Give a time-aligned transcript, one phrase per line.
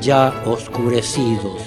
[0.00, 1.62] ya oscurecidos.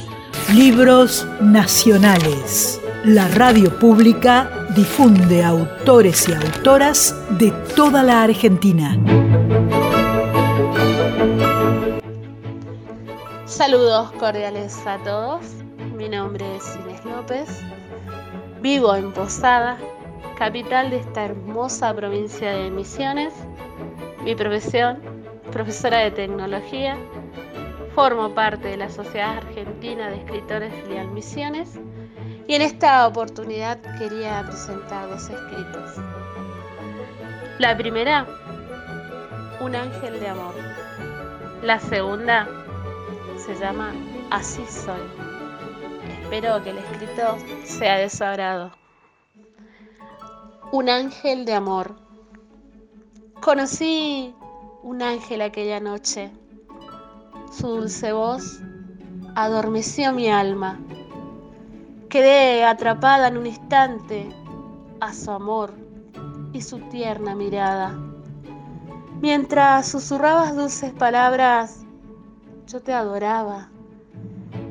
[0.54, 2.82] Libros nacionales.
[3.06, 8.98] La radio pública difunde autores y autoras de toda la Argentina.
[13.46, 15.42] Saludos cordiales a todos.
[15.96, 17.62] Mi nombre es Inés López.
[18.62, 19.78] Vivo en Posada,
[20.38, 23.34] capital de esta hermosa provincia de Misiones.
[24.24, 25.00] Mi profesión,
[25.52, 26.98] profesora de tecnología.
[28.00, 31.78] Formo parte de la Sociedad Argentina de Escritores Filial Misiones
[32.48, 35.96] y en esta oportunidad quería presentar dos escritos.
[37.58, 38.26] La primera,
[39.60, 40.56] Un ángel de amor.
[41.62, 42.48] La segunda
[43.46, 43.92] se llama
[44.32, 45.02] Así soy.
[46.22, 48.72] Espero que el escrito sea de su agrado.
[50.72, 51.98] Un ángel de amor.
[53.42, 54.34] Conocí
[54.84, 56.32] un ángel aquella noche.
[57.52, 58.60] Su dulce voz
[59.36, 60.80] adormeció mi alma.
[62.08, 64.30] Quedé atrapada en un instante
[65.00, 65.74] a su amor
[66.54, 67.98] y su tierna mirada.
[69.22, 71.86] Mientras susurrabas dulces palabras,
[72.68, 73.70] yo te adoraba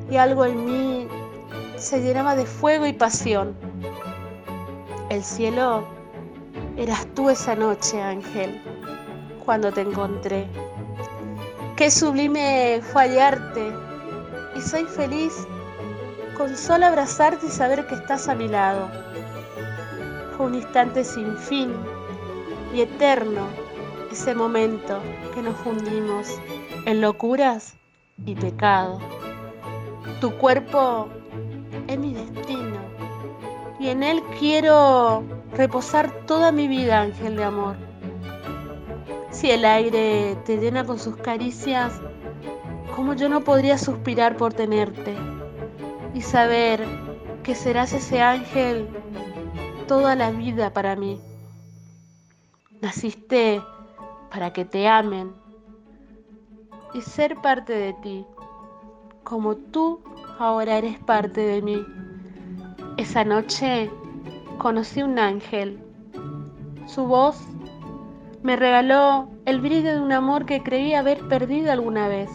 [0.09, 1.07] y algo en mí
[1.75, 3.55] se llenaba de fuego y pasión.
[5.09, 5.83] El cielo
[6.77, 8.61] eras tú esa noche, ángel,
[9.43, 10.47] cuando te encontré.
[11.79, 13.71] Qué sublime fue hallarte
[14.53, 15.47] y soy feliz
[16.35, 18.89] con solo abrazarte y saber que estás a mi lado.
[20.35, 21.71] Fue un instante sin fin
[22.75, 23.47] y eterno
[24.11, 24.99] ese momento
[25.33, 26.27] que nos fundimos
[26.85, 27.75] en locuras
[28.25, 28.99] y pecado.
[30.19, 31.07] Tu cuerpo
[31.87, 32.81] es mi destino
[33.79, 37.88] y en él quiero reposar toda mi vida, ángel de amor.
[39.31, 41.93] Si el aire te llena con sus caricias,
[42.95, 45.15] ¿cómo yo no podría suspirar por tenerte
[46.13, 46.85] y saber
[47.43, 48.87] que serás ese ángel
[49.87, 51.21] toda la vida para mí?
[52.81, 53.61] Naciste
[54.31, 55.31] para que te amen
[56.93, 58.25] y ser parte de ti,
[59.23, 60.01] como tú
[60.39, 61.85] ahora eres parte de mí.
[62.97, 63.91] Esa noche
[64.57, 65.79] conocí un ángel.
[66.87, 67.37] Su voz
[68.41, 72.29] me regaló el brillo de un amor que creí haber perdido alguna vez.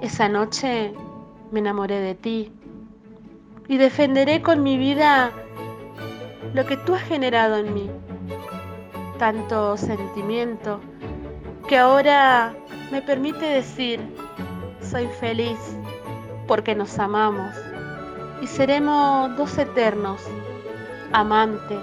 [0.00, 0.94] Esa noche
[1.50, 2.52] me enamoré de ti
[3.68, 5.30] y defenderé con mi vida
[6.54, 7.90] lo que tú has generado en mí.
[9.18, 10.80] Tanto sentimiento
[11.68, 12.54] que ahora
[12.90, 14.00] me permite decir,
[14.80, 15.58] soy feliz
[16.46, 17.54] porque nos amamos
[18.40, 20.20] y seremos dos eternos,
[21.12, 21.78] amante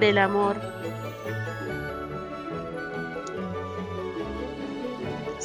[0.00, 0.56] del amor.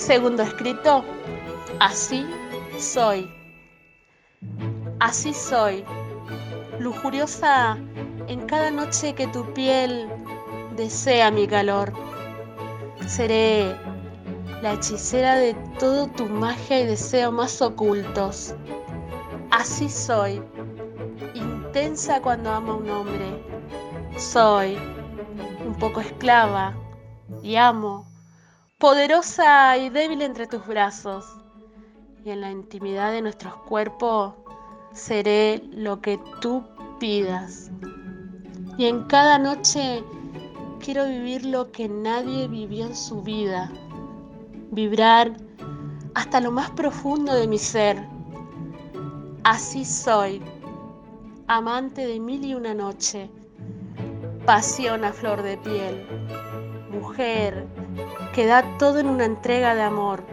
[0.08, 1.04] Segundo escrito,
[1.82, 2.26] así
[2.80, 3.30] soy.
[5.02, 5.84] Así soy,
[6.80, 7.78] lujuriosa
[8.30, 10.08] en cada noche que tu piel
[10.78, 11.92] desea mi calor.
[13.06, 13.76] Seré
[14.62, 18.56] la hechicera de todo tu magia y deseo más ocultos.
[19.52, 20.42] Así soy,
[21.34, 23.44] intensa cuando amo a un hombre.
[24.16, 24.78] Soy
[25.68, 26.74] un poco esclava
[27.44, 28.08] y amo,
[28.78, 31.26] poderosa y débil entre tus brazos.
[32.24, 34.34] Y en la intimidad de nuestros cuerpos
[34.94, 36.64] seré lo que tú
[37.00, 37.72] pidas.
[38.78, 40.04] Y en cada noche
[40.80, 43.72] quiero vivir lo que nadie vivió en su vida
[44.72, 45.36] vibrar
[46.14, 47.98] hasta lo más profundo de mi ser.
[49.44, 50.42] Así soy,
[51.48, 53.30] amante de mil y una noche,
[54.46, 56.06] pasión a flor de piel,
[56.92, 57.66] mujer
[58.34, 60.24] que da todo en una entrega de amor,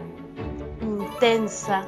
[0.81, 1.85] intensa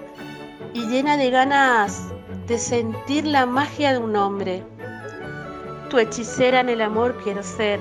[0.74, 2.10] y llena de ganas
[2.48, 4.64] de sentir la magia de un hombre.
[5.90, 7.80] Tu hechicera en el amor quiero ser,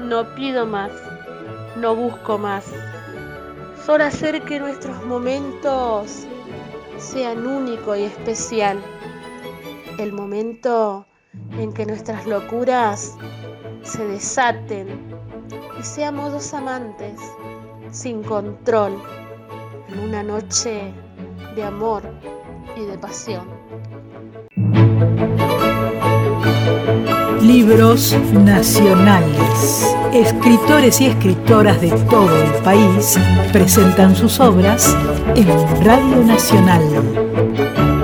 [0.00, 0.92] no pido más,
[1.76, 2.64] no busco más
[3.88, 6.26] Solo hacer que nuestros momentos
[6.98, 8.78] sean únicos y especial.
[9.98, 11.06] El momento
[11.52, 13.16] en que nuestras locuras
[13.84, 15.17] se desaten
[15.78, 17.20] y seamos dos amantes
[17.90, 18.94] sin control
[19.88, 20.92] en una noche
[21.54, 22.02] de amor
[22.76, 23.46] y de pasión.
[27.40, 29.94] Libros nacionales.
[30.12, 33.18] Escritores y escritoras de todo el país
[33.52, 34.94] presentan sus obras
[35.34, 35.48] en
[35.84, 37.97] Radio Nacional